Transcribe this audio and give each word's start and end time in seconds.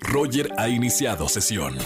Roger 0.00 0.52
ha 0.56 0.68
iniciado 0.68 1.28
sesión. 1.28 1.76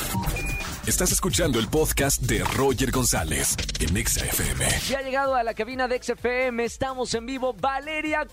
Estás 0.87 1.13
escuchando 1.13 1.59
el 1.61 1.69
podcast 1.69 2.23
de 2.23 2.43
Roger 2.43 2.91
González 2.91 3.57
en 3.79 3.97
Exa 3.97 4.25
FM. 4.25 4.67
Ya 4.89 4.99
ha 4.99 5.03
llegado 5.03 5.35
a 5.37 5.43
la 5.43 5.55
cabina 5.55 5.87
de 5.87 6.03
XFM, 6.03 6.65
estamos 6.65 7.15
en 7.15 7.27
vivo, 7.27 7.55
Valeria 7.55 8.27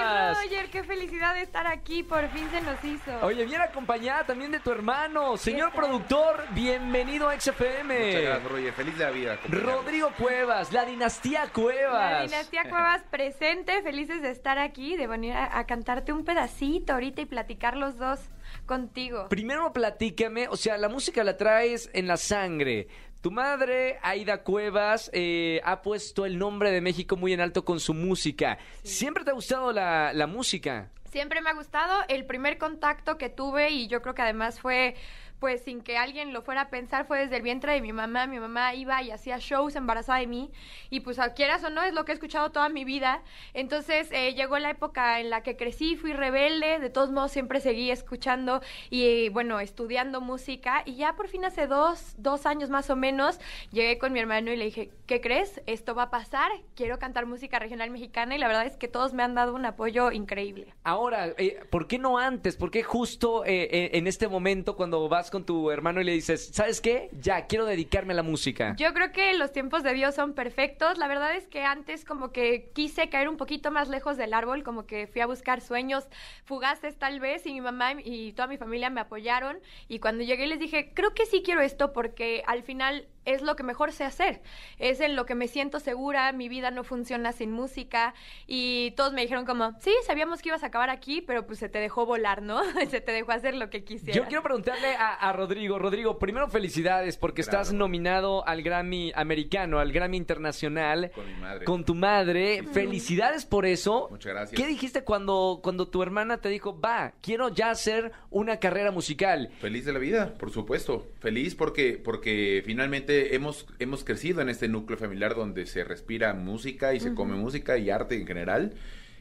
Ay, 0.00 0.48
Roger, 0.48 0.70
qué 0.70 0.84
felicidad 0.84 1.34
de 1.34 1.42
estar 1.42 1.66
aquí, 1.66 2.02
por 2.02 2.28
fin 2.28 2.48
se 2.50 2.60
nos 2.60 2.82
hizo. 2.84 3.18
Oye, 3.22 3.44
bien 3.44 3.60
acompañada 3.60 4.24
también 4.24 4.50
de 4.50 4.60
tu 4.60 4.70
hermano, 4.70 5.36
señor 5.36 5.72
productor, 5.72 6.44
bienvenido 6.50 7.28
a 7.28 7.38
XFM. 7.38 8.06
Muchas 8.06 8.22
gracias, 8.22 8.50
Roger. 8.50 8.72
Feliz 8.72 8.98
de 8.98 9.04
la 9.04 9.10
vida. 9.10 9.38
Rodrigo 9.48 10.12
Cuevas, 10.16 10.72
la 10.72 10.84
dinastía 10.84 11.48
Cuevas. 11.52 12.12
La 12.12 12.22
dinastía 12.22 12.62
Cuevas 12.68 13.02
presente, 13.10 13.82
felices 13.82 14.22
de 14.22 14.30
estar 14.30 14.58
aquí, 14.58 14.96
de 14.96 15.06
venir 15.06 15.32
a, 15.34 15.58
a 15.58 15.66
cantarte 15.66 16.12
un 16.12 16.24
pedacito 16.24 16.92
ahorita 16.92 17.22
y 17.22 17.26
platicar 17.26 17.76
los 17.76 17.98
dos 17.98 18.20
contigo. 18.66 19.28
Primero 19.28 19.72
platícame, 19.72 20.48
o 20.48 20.56
sea, 20.56 20.78
la 20.78 20.88
música 20.88 21.24
la 21.24 21.36
traes 21.36 21.90
en 21.92 22.06
la 22.06 22.16
sangre. 22.16 22.88
Tu 23.20 23.32
madre, 23.32 23.98
Aida 24.02 24.44
Cuevas, 24.44 25.10
eh, 25.12 25.60
ha 25.64 25.82
puesto 25.82 26.24
el 26.24 26.38
nombre 26.38 26.70
de 26.70 26.80
México 26.80 27.16
muy 27.16 27.32
en 27.32 27.40
alto 27.40 27.64
con 27.64 27.80
su 27.80 27.92
música. 27.92 28.58
¿Siempre 28.84 29.24
te 29.24 29.30
ha 29.30 29.34
gustado 29.34 29.72
la, 29.72 30.12
la 30.12 30.28
música? 30.28 30.90
Siempre 31.10 31.40
me 31.40 31.50
ha 31.50 31.54
gustado 31.54 32.04
el 32.08 32.26
primer 32.26 32.58
contacto 32.58 33.18
que 33.18 33.28
tuve 33.28 33.70
y 33.70 33.88
yo 33.88 34.02
creo 34.02 34.14
que 34.14 34.22
además 34.22 34.60
fue 34.60 34.94
pues 35.40 35.62
sin 35.62 35.80
que 35.80 35.96
alguien 35.96 36.32
lo 36.32 36.42
fuera 36.42 36.62
a 36.62 36.70
pensar 36.70 37.06
fue 37.06 37.20
desde 37.20 37.36
el 37.36 37.42
vientre 37.42 37.72
de 37.72 37.80
mi 37.80 37.92
mamá. 37.92 38.26
Mi 38.26 38.40
mamá 38.40 38.74
iba 38.74 39.02
y 39.02 39.10
hacía 39.10 39.38
shows 39.38 39.76
embarazada 39.76 40.18
de 40.18 40.26
mí 40.26 40.50
y 40.90 41.00
pues 41.00 41.18
quieras 41.34 41.64
o 41.64 41.70
no 41.70 41.82
es 41.82 41.92
lo 41.92 42.04
que 42.04 42.12
he 42.12 42.14
escuchado 42.14 42.50
toda 42.50 42.68
mi 42.68 42.84
vida. 42.84 43.22
Entonces 43.54 44.08
eh, 44.12 44.34
llegó 44.34 44.58
la 44.58 44.70
época 44.70 45.20
en 45.20 45.30
la 45.30 45.42
que 45.42 45.56
crecí, 45.56 45.96
fui 45.96 46.12
rebelde, 46.12 46.78
de 46.78 46.90
todos 46.90 47.10
modos 47.10 47.32
siempre 47.32 47.60
seguí 47.60 47.90
escuchando 47.90 48.60
y 48.90 49.28
bueno, 49.30 49.60
estudiando 49.60 50.20
música 50.20 50.82
y 50.84 50.96
ya 50.96 51.14
por 51.14 51.28
fin 51.28 51.44
hace 51.44 51.66
dos, 51.66 52.14
dos 52.18 52.46
años 52.46 52.70
más 52.70 52.90
o 52.90 52.96
menos 52.96 53.38
llegué 53.70 53.98
con 53.98 54.12
mi 54.12 54.20
hermano 54.20 54.50
y 54.52 54.56
le 54.56 54.66
dije, 54.66 54.90
¿qué 55.06 55.20
crees? 55.20 55.60
Esto 55.66 55.94
va 55.94 56.04
a 56.04 56.10
pasar, 56.10 56.50
quiero 56.74 56.98
cantar 56.98 57.26
música 57.26 57.58
regional 57.58 57.90
mexicana 57.90 58.34
y 58.34 58.38
la 58.38 58.46
verdad 58.46 58.66
es 58.66 58.76
que 58.76 58.88
todos 58.88 59.12
me 59.12 59.22
han 59.22 59.34
dado 59.34 59.54
un 59.54 59.64
apoyo 59.64 60.10
increíble. 60.12 60.74
Ahora, 60.84 61.28
eh, 61.36 61.60
¿por 61.70 61.86
qué 61.86 61.98
no 61.98 62.18
antes? 62.18 62.56
¿Por 62.56 62.70
qué 62.70 62.82
justo 62.82 63.44
eh, 63.44 63.68
eh, 63.70 63.90
en 63.94 64.06
este 64.06 64.28
momento 64.28 64.76
cuando 64.76 65.08
vas 65.08 65.27
con 65.30 65.44
tu 65.44 65.70
hermano 65.70 66.00
y 66.00 66.04
le 66.04 66.12
dices, 66.12 66.50
¿sabes 66.52 66.80
qué? 66.80 67.10
Ya, 67.12 67.46
quiero 67.46 67.64
dedicarme 67.66 68.12
a 68.12 68.16
la 68.16 68.22
música. 68.22 68.74
Yo 68.76 68.92
creo 68.92 69.12
que 69.12 69.34
los 69.34 69.52
tiempos 69.52 69.82
de 69.82 69.94
Dios 69.94 70.14
son 70.14 70.34
perfectos. 70.34 70.98
La 70.98 71.08
verdad 71.08 71.34
es 71.34 71.46
que 71.46 71.64
antes 71.64 72.04
como 72.04 72.32
que 72.32 72.70
quise 72.74 73.08
caer 73.08 73.28
un 73.28 73.36
poquito 73.36 73.70
más 73.70 73.88
lejos 73.88 74.16
del 74.16 74.34
árbol, 74.34 74.62
como 74.62 74.86
que 74.86 75.06
fui 75.06 75.20
a 75.20 75.26
buscar 75.26 75.60
sueños 75.60 76.04
fugaces 76.44 76.98
tal 76.98 77.20
vez 77.20 77.46
y 77.46 77.52
mi 77.52 77.60
mamá 77.60 77.92
y 78.02 78.32
toda 78.32 78.48
mi 78.48 78.56
familia 78.56 78.90
me 78.90 79.00
apoyaron 79.00 79.58
y 79.88 79.98
cuando 79.98 80.24
llegué 80.24 80.46
les 80.46 80.58
dije, 80.58 80.92
creo 80.94 81.14
que 81.14 81.26
sí 81.26 81.42
quiero 81.44 81.60
esto 81.60 81.92
porque 81.92 82.42
al 82.46 82.62
final 82.62 83.06
es 83.34 83.42
lo 83.42 83.56
que 83.56 83.62
mejor 83.62 83.92
sé 83.92 84.04
hacer, 84.04 84.40
es 84.78 85.00
en 85.00 85.16
lo 85.16 85.26
que 85.26 85.34
me 85.34 85.48
siento 85.48 85.80
segura, 85.80 86.32
mi 86.32 86.48
vida 86.48 86.70
no 86.70 86.84
funciona 86.84 87.32
sin 87.32 87.50
música 87.52 88.14
y 88.46 88.92
todos 88.96 89.12
me 89.12 89.20
dijeron 89.22 89.44
como, 89.44 89.72
sí, 89.80 89.92
sabíamos 90.06 90.40
que 90.42 90.48
ibas 90.48 90.62
a 90.62 90.66
acabar 90.66 90.90
aquí, 90.90 91.20
pero 91.20 91.46
pues 91.46 91.58
se 91.58 91.68
te 91.68 91.78
dejó 91.78 92.06
volar, 92.06 92.42
¿no? 92.42 92.60
se 92.90 93.00
te 93.00 93.12
dejó 93.12 93.32
hacer 93.32 93.54
lo 93.54 93.70
que 93.70 93.84
quisieras. 93.84 94.16
Yo 94.16 94.24
quiero 94.26 94.42
preguntarle 94.42 94.94
a, 94.96 95.14
a 95.14 95.32
Rodrigo. 95.32 95.78
Rodrigo, 95.78 96.18
primero 96.18 96.48
felicidades 96.48 97.16
porque 97.16 97.42
Claro. 97.42 97.60
estás 97.62 97.72
nominado 97.74 98.46
al 98.46 98.62
Grammy 98.62 99.12
americano, 99.14 99.78
al 99.78 99.92
Grammy 99.92 100.16
internacional. 100.16 101.10
Con 101.14 101.26
mi 101.26 101.34
madre. 101.40 101.64
Con 101.64 101.84
tu 101.84 101.94
madre. 101.94 102.62
Felicidades 102.72 103.44
por 103.46 103.66
eso. 103.66 104.08
Muchas 104.10 104.32
gracias. 104.32 104.60
¿Qué 104.60 104.66
dijiste 104.66 105.04
cuando, 105.04 105.60
cuando 105.62 105.88
tu 105.88 106.02
hermana 106.02 106.40
te 106.40 106.48
dijo, 106.48 106.80
va, 106.80 107.12
quiero 107.22 107.48
ya 107.50 107.70
hacer 107.70 108.12
una 108.30 108.58
carrera 108.58 108.90
musical? 108.90 109.50
Feliz 109.60 109.84
de 109.84 109.92
la 109.92 109.98
vida, 109.98 110.34
por 110.38 110.50
supuesto. 110.50 111.06
Feliz 111.20 111.54
porque, 111.54 112.00
porque 112.02 112.62
finalmente 112.64 113.17
hemos, 113.34 113.66
hemos 113.78 114.04
crecido 114.04 114.40
en 114.40 114.48
este 114.48 114.68
núcleo 114.68 114.98
familiar 114.98 115.34
donde 115.34 115.66
se 115.66 115.84
respira 115.84 116.34
música 116.34 116.94
y 116.94 117.00
se 117.00 117.14
come 117.14 117.34
música 117.34 117.78
y 117.78 117.90
arte 117.90 118.16
en 118.16 118.26
general. 118.26 118.74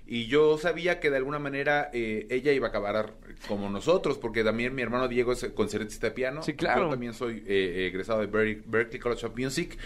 Y 0.09 0.27
yo 0.27 0.57
sabía 0.57 1.01
que 1.01 1.09
de 1.09 1.17
alguna 1.17 1.37
manera 1.37 1.89
eh, 1.91 2.27
ella 2.29 2.53
iba 2.53 2.67
a 2.67 2.69
acabar 2.69 3.15
como 3.47 3.69
nosotros, 3.69 4.17
porque 4.17 4.41
también 4.43 4.73
mi 4.73 4.81
hermano 4.81 5.09
Diego 5.09 5.33
es 5.33 5.43
concertista 5.53 6.07
de 6.07 6.11
piano. 6.11 6.43
Sí, 6.43 6.53
claro. 6.53 6.83
Yo 6.83 6.89
también 6.91 7.13
soy 7.13 7.43
eh, 7.45 7.87
egresado 7.89 8.21
de 8.21 8.27
Berkeley, 8.27 8.63
Berklee 8.65 8.99
College 8.99 9.25
of 9.25 9.37
Music. 9.37 9.77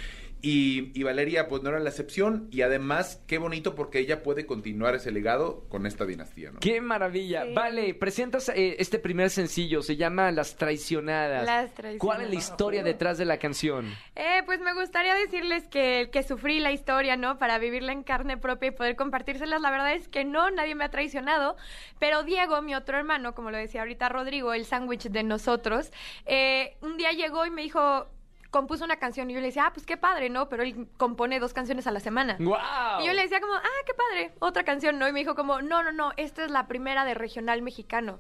Y, 0.42 0.98
y 1.00 1.04
Valeria, 1.04 1.48
pues 1.48 1.62
no 1.62 1.70
era 1.70 1.80
la 1.80 1.90
excepción. 1.90 2.48
Y 2.52 2.62
además, 2.62 3.24
qué 3.28 3.38
bonito 3.38 3.76
porque 3.76 4.00
ella 4.00 4.24
puede 4.24 4.46
continuar 4.46 4.96
ese 4.96 5.12
legado 5.12 5.66
con 5.70 5.86
esta 5.86 6.06
dinastía, 6.06 6.52
¿no? 6.52 6.60
¡Qué 6.60 6.82
maravilla! 6.82 7.44
Sí. 7.46 7.54
Vale, 7.54 7.94
presentas 7.94 8.50
eh, 8.50 8.76
este 8.80 9.00
primer 9.00 9.30
sencillo, 9.30 9.82
se 9.82 9.96
llama 9.96 10.32
Las 10.32 10.56
Traicionadas. 10.56 11.46
Las 11.46 11.74
Traicionadas. 11.74 12.00
¿Cuál 12.00 12.22
es 12.22 12.30
la 12.30 12.36
historia 12.36 12.84
detrás 12.84 13.18
de 13.18 13.26
la 13.26 13.38
canción? 13.38 13.94
Eh, 14.16 14.42
pues 14.46 14.60
me 14.62 14.74
gustaría 14.74 15.16
decirles 15.16 15.68
que, 15.68 16.10
que 16.12 16.24
sufrí 16.24 16.60
la 16.60 16.72
historia, 16.72 17.16
¿no? 17.18 17.38
Para 17.38 17.60
vivirla 17.60 17.92
en 17.92 18.04
carne 18.04 18.38
propia 18.38 18.70
y 18.70 18.72
poder 18.72 18.96
compartírselas. 18.96 19.62
La 19.62 19.72
verdad 19.72 19.94
es 19.94 20.08
que 20.08 20.26
no, 20.26 20.50
nadie 20.50 20.76
me 20.76 20.86
ha 20.86 20.90
traicionado. 20.90 21.56
Pero 22.00 22.24
Diego, 22.24 22.62
mi 22.62 22.76
otro 22.76 22.98
hermano, 22.98 23.36
como 23.36 23.52
lo 23.52 23.58
decía 23.58 23.82
ahorita 23.82 24.10
Rodrigo, 24.10 24.54
el 24.54 24.66
sándwich 24.66 25.10
de 25.10 25.24
nosotros, 25.24 25.92
eh, 26.26 26.78
un 26.82 26.98
día 26.98 27.12
llegó 27.12 27.46
y 27.46 27.52
me 27.52 27.62
dijo, 27.62 28.08
compuso 28.52 28.84
una 28.86 28.98
canción. 28.98 29.30
Y 29.30 29.34
yo 29.34 29.40
le 29.40 29.48
decía, 29.48 29.66
ah, 29.66 29.74
pues 29.74 29.86
qué 29.86 29.98
padre, 29.98 30.30
¿no? 30.30 30.50
Pero 30.50 30.64
él 30.64 30.88
compone 30.98 31.40
dos 31.40 31.54
canciones 31.54 31.88
a 31.88 31.92
la 31.92 32.00
semana. 32.00 32.38
¡Wow! 32.40 33.02
Y 33.02 33.08
yo 33.08 33.14
le 33.14 33.24
decía 33.24 33.40
como, 33.42 33.54
ah, 33.54 33.82
qué 33.86 33.94
padre, 33.94 34.34
otra 34.40 34.64
canción, 34.64 35.00
¿no? 35.00 35.08
Y 35.08 35.14
me 35.14 35.20
dijo 35.20 35.34
como, 35.34 35.62
no, 35.62 35.82
no, 35.82 35.92
no, 35.92 36.12
esta 36.18 36.46
es 36.46 36.52
la 36.52 36.68
primera 36.68 37.06
de 37.06 37.16
regional 37.16 37.62
mexicano. 37.62 38.20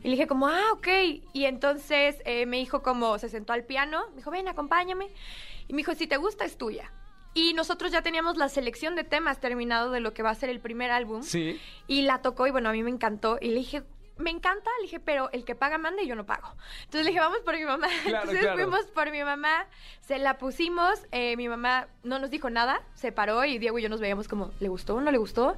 Y 0.00 0.08
le 0.08 0.10
dije 0.12 0.26
como, 0.26 0.48
ah, 0.48 0.72
ok. 0.72 0.88
Y 1.32 1.44
entonces 1.44 2.20
eh, 2.24 2.46
me 2.46 2.56
dijo 2.56 2.82
como, 2.82 3.18
se 3.18 3.28
sentó 3.28 3.52
al 3.52 3.64
piano, 3.64 4.06
me 4.10 4.16
dijo, 4.16 4.30
ven, 4.30 4.48
acompáñame. 4.48 5.08
Y 5.68 5.72
me 5.72 5.78
dijo, 5.78 5.94
si 5.94 6.06
te 6.06 6.16
gusta, 6.16 6.44
es 6.44 6.56
tuya. 6.56 6.92
Y 7.34 7.52
nosotros 7.52 7.92
ya 7.92 8.00
teníamos 8.00 8.38
la 8.38 8.48
selección 8.48 8.96
de 8.96 9.04
temas 9.04 9.40
terminado 9.40 9.90
de 9.90 10.00
lo 10.00 10.14
que 10.14 10.22
va 10.22 10.30
a 10.30 10.34
ser 10.34 10.48
el 10.48 10.58
primer 10.58 10.90
álbum. 10.90 11.22
Sí. 11.22 11.60
Y 11.86 12.02
la 12.02 12.22
tocó 12.22 12.46
y 12.46 12.50
bueno, 12.50 12.70
a 12.70 12.72
mí 12.72 12.82
me 12.82 12.90
encantó. 12.90 13.38
Y 13.42 13.48
le 13.48 13.56
dije, 13.56 13.82
me 14.18 14.30
encanta, 14.30 14.70
le 14.78 14.84
dije, 14.84 15.00
pero 15.00 15.30
el 15.32 15.44
que 15.44 15.54
paga 15.54 15.78
manda 15.78 16.02
y 16.02 16.06
yo 16.06 16.14
no 16.14 16.24
pago. 16.24 16.48
Entonces 16.84 17.04
le 17.04 17.10
dije, 17.10 17.20
vamos 17.20 17.40
por 17.40 17.54
mi 17.54 17.64
mamá. 17.64 17.88
Claro, 18.02 18.30
Entonces 18.30 18.40
claro. 18.40 18.56
fuimos 18.56 18.86
por 18.86 19.10
mi 19.10 19.22
mamá, 19.22 19.66
se 20.00 20.18
la 20.18 20.38
pusimos, 20.38 21.06
eh, 21.12 21.36
mi 21.36 21.48
mamá 21.48 21.88
no 22.02 22.18
nos 22.18 22.30
dijo 22.30 22.48
nada, 22.48 22.82
se 22.94 23.12
paró 23.12 23.44
y 23.44 23.58
Diego 23.58 23.78
y 23.78 23.82
yo 23.82 23.88
nos 23.88 24.00
veíamos 24.00 24.28
como, 24.28 24.52
¿le 24.60 24.68
gustó 24.68 24.94
o 24.94 25.00
no 25.00 25.10
le 25.10 25.18
gustó? 25.18 25.56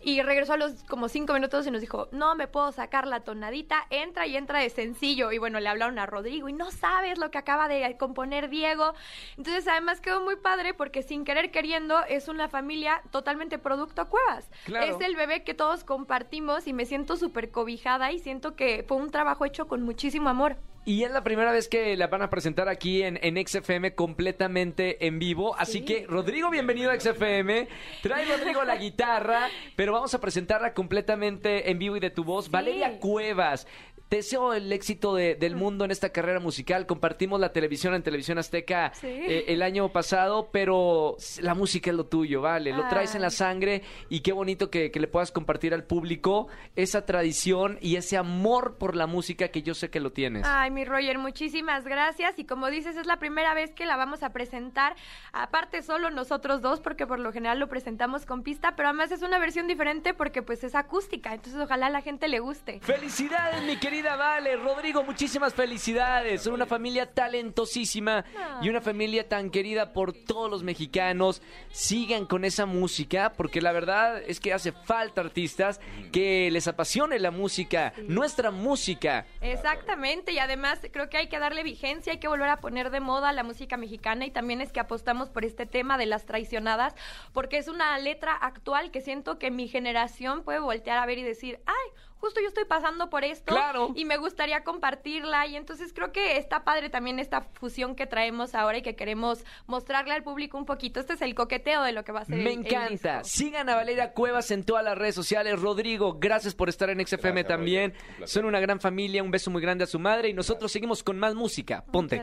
Y 0.00 0.22
regresó 0.22 0.54
a 0.54 0.56
los 0.56 0.82
como 0.84 1.08
cinco 1.08 1.34
minutos 1.34 1.66
y 1.66 1.70
nos 1.70 1.80
dijo, 1.80 2.08
no 2.10 2.34
me 2.34 2.48
puedo 2.48 2.72
sacar 2.72 3.06
la 3.06 3.20
tonadita, 3.20 3.86
entra 3.90 4.26
y 4.26 4.36
entra 4.36 4.60
de 4.60 4.70
sencillo. 4.70 5.30
Y 5.30 5.38
bueno, 5.38 5.60
le 5.60 5.68
hablaron 5.68 5.98
a 5.98 6.06
Rodrigo 6.06 6.48
y 6.48 6.52
no 6.52 6.70
sabes 6.70 7.18
lo 7.18 7.30
que 7.30 7.38
acaba 7.38 7.68
de 7.68 7.96
componer 7.96 8.48
Diego. 8.48 8.94
Entonces 9.36 9.68
además 9.68 10.00
quedó 10.00 10.20
muy 10.20 10.36
padre 10.36 10.74
porque 10.74 11.02
sin 11.02 11.24
querer 11.24 11.50
queriendo 11.50 12.02
es 12.04 12.28
una 12.28 12.48
familia 12.48 13.02
totalmente 13.10 13.58
producto 13.58 14.08
Cuevas. 14.08 14.50
Claro. 14.64 14.96
Es 14.96 15.00
el 15.04 15.16
bebé 15.16 15.44
que 15.44 15.54
todos 15.54 15.84
compartimos 15.84 16.66
y 16.66 16.72
me 16.72 16.86
siento 16.86 17.16
súper 17.16 17.50
cobijada 17.50 17.99
y 18.12 18.18
siento 18.18 18.54
que 18.54 18.84
fue 18.86 18.96
un 18.96 19.10
trabajo 19.10 19.44
hecho 19.44 19.66
con 19.66 19.82
muchísimo 19.82 20.28
amor. 20.28 20.56
Y 20.86 21.02
es 21.04 21.10
la 21.10 21.22
primera 21.22 21.52
vez 21.52 21.68
que 21.68 21.94
la 21.96 22.06
van 22.06 22.22
a 22.22 22.30
presentar 22.30 22.68
aquí 22.70 23.02
en, 23.02 23.18
en 23.22 23.36
XFM 23.46 23.94
completamente 23.94 25.06
en 25.06 25.18
vivo. 25.18 25.54
Así 25.56 25.80
Sí. 25.80 25.84
que, 25.84 26.06
Rodrigo, 26.08 26.48
bienvenido 26.50 26.90
a 26.90 26.98
XFM. 26.98 27.68
Trae 28.02 28.24
Rodrigo 28.24 28.64
la 28.64 28.76
guitarra, 28.76 29.48
pero 29.76 29.92
vamos 29.92 30.14
a 30.14 30.20
presentarla 30.22 30.72
completamente 30.72 31.70
en 31.70 31.78
vivo 31.78 31.96
y 31.96 32.00
de 32.00 32.08
tu 32.10 32.24
voz. 32.24 32.50
Valeria 32.50 32.98
Cuevas. 32.98 33.66
Te 34.10 34.16
deseo 34.16 34.52
el 34.54 34.72
éxito 34.72 35.14
de- 35.14 35.36
del 35.36 35.54
mundo 35.54 35.84
en 35.84 35.92
esta 35.92 36.08
carrera 36.10 36.40
musical. 36.40 36.84
Compartimos 36.84 37.38
la 37.38 37.52
televisión 37.52 37.94
en 37.94 38.02
Televisión 38.02 38.38
Azteca 38.38 38.90
Sí. 38.92 39.06
eh, 39.06 39.44
el 39.46 39.62
año 39.62 39.92
pasado, 39.92 40.48
pero 40.50 41.16
la 41.40 41.54
música 41.54 41.90
es 41.90 41.96
lo 41.96 42.06
tuyo, 42.06 42.40
¿vale? 42.42 42.72
Lo 42.72 42.88
traes 42.88 43.14
en 43.14 43.22
la 43.22 43.30
sangre 43.30 43.82
y 44.08 44.18
qué 44.22 44.32
bonito 44.32 44.68
que, 44.68 44.90
que 44.90 44.98
le 44.98 45.06
puedas 45.06 45.30
compartir 45.30 45.74
al 45.74 45.84
público 45.84 46.48
esa 46.74 47.06
tradición 47.06 47.78
y 47.80 47.94
ese 47.94 48.16
amor 48.16 48.78
por 48.78 48.96
la 48.96 49.06
música 49.06 49.46
que 49.52 49.62
yo 49.62 49.74
sé 49.74 49.90
que 49.90 50.00
lo 50.00 50.10
tienes. 50.10 50.42
Ay, 50.44 50.72
mi 50.72 50.84
Roger, 50.84 51.16
muchísimas 51.18 51.84
gracias. 51.84 52.36
Y 52.36 52.44
como 52.46 52.68
dices, 52.68 52.96
es 52.96 53.06
la 53.06 53.20
primera 53.20 53.54
vez 53.54 53.70
que 53.70 53.86
la 53.86 53.96
vamos 53.96 54.24
a 54.24 54.32
presentar. 54.32 54.96
Aparte, 55.32 55.82
solo 55.82 56.10
nosotros 56.10 56.62
dos, 56.62 56.80
porque 56.80 57.06
por 57.06 57.20
lo 57.20 57.30
general 57.32 57.60
lo 57.60 57.68
presentamos 57.68 58.26
con 58.26 58.42
pista, 58.42 58.74
pero 58.74 58.88
además 58.88 59.12
es 59.12 59.22
una 59.22 59.38
versión 59.38 59.68
diferente 59.68 60.14
porque 60.14 60.42
pues 60.42 60.64
es 60.64 60.74
acústica. 60.74 61.32
Entonces, 61.32 61.62
ojalá 61.62 61.86
a 61.86 61.90
la 61.90 62.00
gente 62.02 62.26
le 62.26 62.40
guste. 62.40 62.80
Felicidades, 62.80 63.62
mi 63.62 63.76
querida 63.76 63.99
Vale. 64.02 64.56
Rodrigo, 64.56 65.02
muchísimas 65.02 65.52
felicidades. 65.52 66.42
Son 66.42 66.54
una 66.54 66.64
familia 66.64 67.12
talentosísima 67.12 68.24
y 68.62 68.68
una 68.70 68.80
familia 68.80 69.28
tan 69.28 69.50
querida 69.50 69.92
por 69.92 70.12
todos 70.12 70.50
los 70.50 70.62
mexicanos. 70.62 71.42
Sigan 71.70 72.24
con 72.24 72.44
esa 72.46 72.64
música 72.64 73.32
porque 73.36 73.60
la 73.60 73.72
verdad 73.72 74.22
es 74.26 74.40
que 74.40 74.54
hace 74.54 74.72
falta 74.72 75.20
artistas 75.20 75.80
que 76.12 76.50
les 76.50 76.66
apasione 76.66 77.18
la 77.18 77.30
música, 77.30 77.92
nuestra 78.08 78.50
música. 78.50 79.26
Exactamente, 79.42 80.32
y 80.32 80.38
además 80.38 80.80
creo 80.92 81.10
que 81.10 81.18
hay 81.18 81.28
que 81.28 81.38
darle 81.38 81.62
vigencia, 81.62 82.14
hay 82.14 82.18
que 82.20 82.28
volver 82.28 82.48
a 82.48 82.60
poner 82.60 82.90
de 82.90 83.00
moda 83.00 83.32
la 83.32 83.42
música 83.42 83.76
mexicana 83.76 84.24
y 84.24 84.30
también 84.30 84.62
es 84.62 84.72
que 84.72 84.80
apostamos 84.80 85.28
por 85.28 85.44
este 85.44 85.66
tema 85.66 85.98
de 85.98 86.06
las 86.06 86.24
traicionadas, 86.24 86.94
porque 87.32 87.58
es 87.58 87.68
una 87.68 87.98
letra 87.98 88.32
actual 88.32 88.90
que 88.90 89.02
siento 89.02 89.38
que 89.38 89.50
mi 89.50 89.68
generación 89.68 90.42
puede 90.42 90.60
voltear 90.60 90.98
a 90.98 91.06
ver 91.06 91.18
y 91.18 91.22
decir, 91.22 91.60
ay, 91.66 91.89
justo 92.20 92.40
yo 92.40 92.48
estoy 92.48 92.64
pasando 92.64 93.10
por 93.10 93.24
esto 93.24 93.52
Claro. 93.54 93.92
y 93.94 94.04
me 94.04 94.16
gustaría 94.16 94.62
compartirla 94.64 95.46
y 95.46 95.56
entonces 95.56 95.92
creo 95.92 96.12
que 96.12 96.36
está 96.36 96.64
padre 96.64 96.90
también 96.90 97.18
esta 97.18 97.42
fusión 97.54 97.94
que 97.96 98.06
traemos 98.06 98.54
ahora 98.54 98.78
y 98.78 98.82
que 98.82 98.94
queremos 98.96 99.40
mostrarle 99.66 100.12
al 100.14 100.22
público 100.22 100.56
un 100.58 100.66
poquito. 100.66 101.00
Este 101.00 101.14
es 101.14 101.22
el 101.22 101.34
coqueteo 101.34 101.82
de 101.82 101.92
lo 101.92 102.04
que 102.04 102.12
va 102.12 102.20
a 102.20 102.24
ser. 102.24 102.36
Me 102.36 102.52
el- 102.52 102.60
el 102.60 102.66
encanta. 102.66 103.20
disco. 103.22 103.28
Sigan 103.38 103.68
a 103.68 103.74
Valeria 103.74 104.12
Cuevas 104.12 104.50
en 104.50 104.64
todas 104.64 104.84
las 104.84 104.96
redes 104.96 105.14
sociales. 105.14 105.58
Rodrigo, 105.60 106.18
gracias 106.20 106.54
por 106.54 106.68
estar 106.68 106.90
en 106.90 107.00
XFM 107.06 107.42
Gracias, 107.42 107.48
también. 107.48 107.94
Un. 108.20 108.28
Son 108.28 108.44
una 108.44 108.60
gran 108.60 108.80
familia. 108.80 109.22
Un 109.22 109.30
beso 109.30 109.50
muy 109.50 109.62
grande 109.62 109.84
a 109.84 109.86
su 109.86 109.98
madre. 109.98 110.28
Y 110.28 110.34
nosotros 110.34 110.70
seguimos 110.70 111.02
con 111.02 111.18
más 111.18 111.34
música. 111.34 111.84
Ponte. 111.90 112.20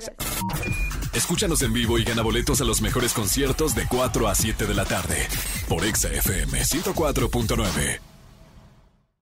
Escúchanos 1.13 1.61
en 1.63 1.73
vivo 1.73 1.97
y 1.97 2.03
gana 2.03 2.21
boletos 2.21 2.61
a 2.61 2.63
los 2.65 2.81
mejores 2.81 3.13
conciertos 3.13 3.73
de 3.75 3.87
4 3.87 4.27
a 4.27 4.35
7 4.35 4.65
de 4.67 4.73
la 4.73 4.85
tarde 4.85 5.27
por 5.67 5.83
Exa 5.83 6.09
FM 6.09 6.59
104.9. 6.63 8.16